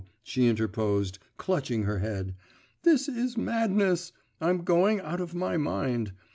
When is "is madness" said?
3.07-4.11